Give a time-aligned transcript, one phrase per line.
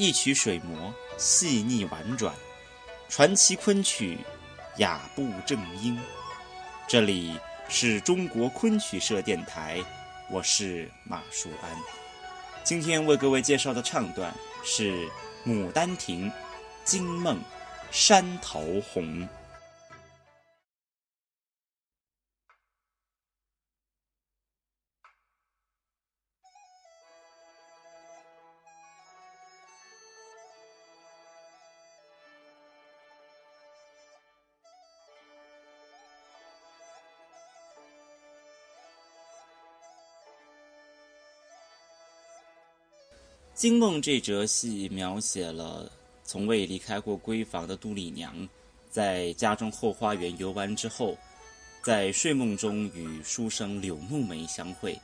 [0.00, 2.34] 一曲水磨，细腻婉转，
[3.10, 4.16] 传奇昆曲，
[4.78, 6.00] 雅步正音。
[6.88, 7.38] 这里
[7.68, 9.78] 是中国昆曲社电台，
[10.30, 11.70] 我是马舒安。
[12.64, 14.34] 今天为各位介绍的唱段
[14.64, 15.06] 是
[15.44, 16.30] 《牡丹亭·
[16.82, 17.36] 惊梦·
[17.90, 19.04] 山桃红》。
[43.60, 45.92] 《惊梦》这折戏描写了
[46.24, 48.48] 从未离开过闺房的杜丽娘，
[48.88, 51.14] 在家中后花园游玩之后，
[51.84, 54.98] 在睡梦中与书生柳梦梅相会，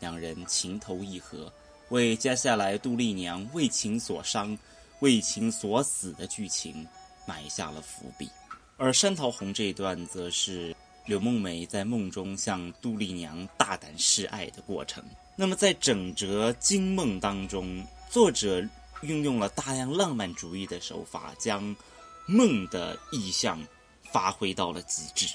[0.00, 1.52] 两人情投意合，
[1.90, 4.58] 为接下来杜丽娘为情所伤、
[4.98, 6.84] 为情所死的剧情
[7.28, 8.28] 埋下了伏笔。
[8.76, 10.74] 而《山桃红》这一段，则是
[11.06, 15.00] 柳梦梅在梦中向杜丽娘大胆示爱的过程。
[15.36, 18.60] 那么，在整折《惊梦》当中，作者
[19.02, 21.74] 运用了大量浪漫主义的手法，将
[22.26, 23.64] 梦的意象
[24.10, 25.32] 发挥到了极致。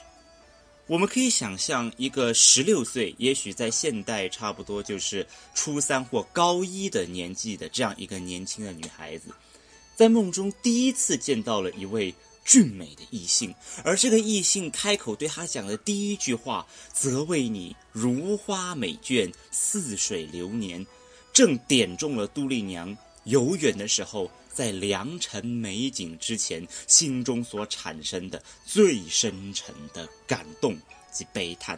[0.86, 9.30] 我们可以想象，一个十六岁，也许在现代差不多就是初三或高一的年纪的这样一个年轻的女孩子，
[9.96, 20.86] 在梦中第一次见到了一位俊美的异性，而这个异性开口对她讲的第一句话，则为你如花美眷，似水流年。
[21.36, 30.78] 正点中了杜丽娘游远的时候，在良辰美景之前，心中所产生的最深沉的感动
[31.12, 31.78] 及悲叹。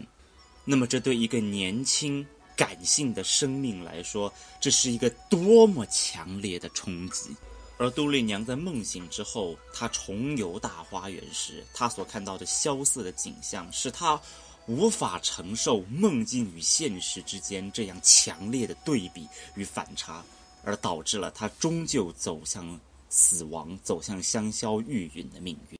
[0.63, 2.23] 那么，这对一个年轻
[2.55, 7.35] 感性的生命来说，这是一个多么强烈的冲击！
[7.79, 14.21] 而杜丽娘在梦醒之后，她重游大花园时，她所看到的萧瑟的景象，是她。
[14.67, 20.23] 无法承受梦境与现实之间这样强烈的对比与反差，
[20.63, 22.79] 而导致了他终究走向
[23.09, 25.77] 死亡、走向香消玉殒的命运。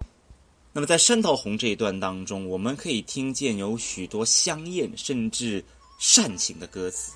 [0.71, 5.63] 那么，在《山桃红》这一段当中，我们可以听见有许多香艳甚至
[5.99, 7.13] 煽情的歌词。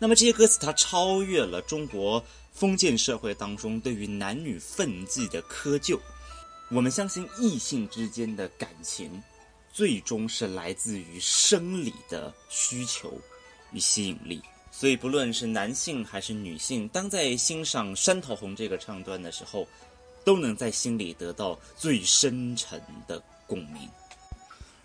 [0.00, 5.98] 那么，这些歌词它超越了中国封建社会当中对于男女分际的窠臼。
[6.70, 9.22] 我们相信异性之间的感情。
[9.74, 13.12] 最终是来自于生理的需求
[13.72, 14.40] 与吸引力，
[14.70, 19.66] 所以不论是男性还是女性，当在欣赏《山桃红》这个唱段的时候，
[20.24, 23.88] 都能在心里得到最深沉的共鸣。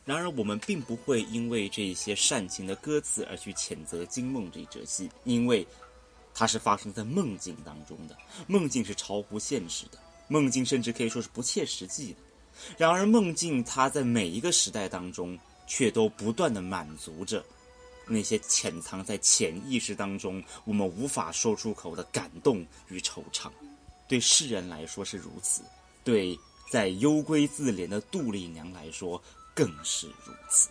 [0.05, 5.63] 然而，我们并不会因为这些煽情的歌词而去谴责《惊梦》这一折戏，因为
[6.33, 8.17] 它是发生在梦境当中的，
[8.47, 12.19] 梦境是超乎现实的，梦境甚至可以说是不切实际的。
[12.77, 15.37] 然而，梦境它在每一个时代当中，
[15.67, 17.43] 却都不断的满足着
[18.07, 23.49] 那些潜藏在潜意识当中我们无法说出口的感动与惆怅。
[24.07, 25.61] 对世人来说是如此，
[26.03, 26.37] 对
[26.71, 29.21] 在幽闺自怜的杜丽娘来说
[29.53, 30.69] 更是如此。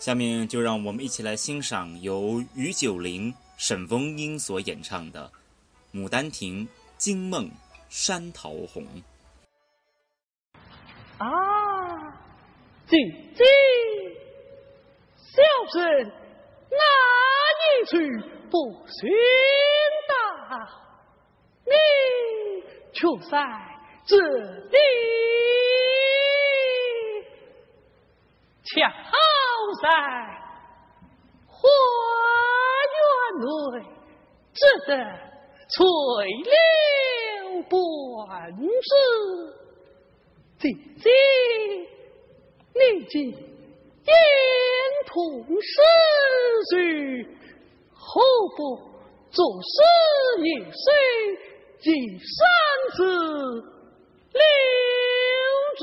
[0.00, 5.30] 下面就让我们一起来欣赏由于九龄、沈风英所演唱的
[5.96, 6.66] 《牡丹亭·
[6.98, 7.46] 惊梦·
[7.88, 8.82] 山桃红》。
[11.18, 11.24] 啊，
[12.86, 12.96] 姐
[13.34, 13.44] 姐，
[15.16, 15.42] 小
[15.72, 15.76] 生
[16.70, 16.78] 哪
[17.60, 17.94] 里去？
[18.50, 19.10] 不寻
[20.08, 20.12] 到？
[21.66, 21.72] 你
[22.92, 22.98] 却
[23.30, 23.32] 在
[24.06, 24.76] 这里，
[28.64, 29.10] 恰好
[29.82, 29.84] 在
[31.46, 31.52] 花
[32.92, 33.00] 园
[33.40, 33.82] 内，
[34.52, 34.90] 只得
[35.68, 35.74] 垂
[36.44, 36.52] 柳
[37.70, 37.72] 半
[38.56, 38.92] 枝。
[40.58, 41.10] 姐姐，
[42.74, 43.36] 你今眼
[45.06, 45.72] 痛失
[46.74, 47.28] 去，
[47.92, 48.20] 何
[48.56, 48.58] 不
[49.30, 49.76] 作诗
[50.42, 50.70] 一首，
[51.80, 52.26] 寄山
[52.96, 52.98] 子
[54.32, 54.40] 留
[55.78, 55.82] 之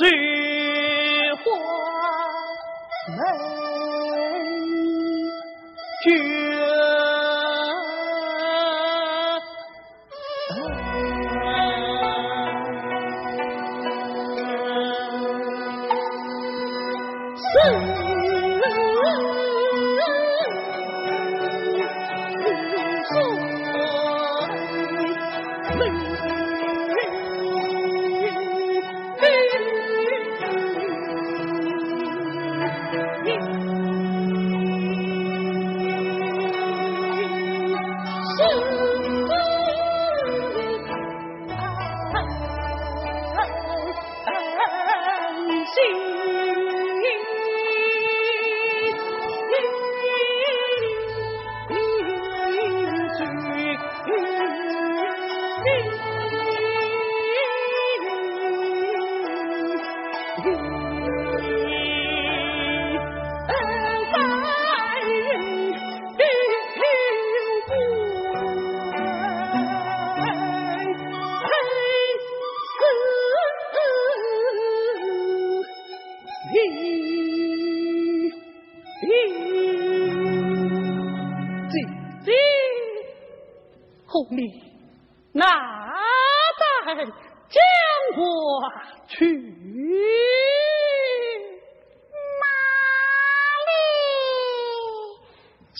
[0.00, 0.31] See
[38.36, 38.71] soon.
[76.50, 76.76] 你你
[79.02, 79.10] 你
[82.24, 82.30] 你，
[84.06, 84.38] 后面
[85.32, 85.44] 哪
[86.58, 87.06] 带将
[88.16, 88.20] 我
[89.08, 89.14] 去？
[92.40, 92.44] 哪
[93.68, 93.70] 里
[95.72, 95.78] 去？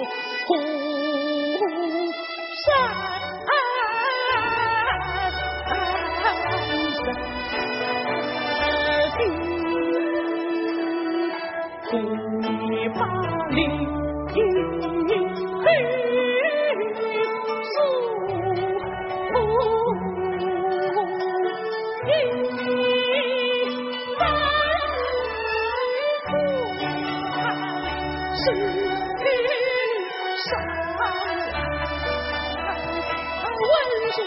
[0.00, 0.87] お。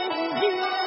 [0.10, 0.81] 안 녕.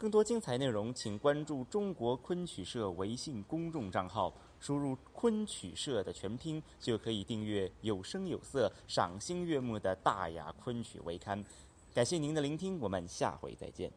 [0.00, 11.44] 更多精彩内容，请关注中国昆曲社微信公众账号，输入“昆曲社”的全拼，就可以订阅有声有色、赏心悦目的大雅昆曲微刊。
[11.92, 13.92] 感谢您的聆听，我们下回再见。